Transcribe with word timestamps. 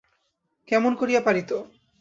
কেমন 0.67 0.91
করিয়া 0.95 1.21
পারিত! 1.21 1.51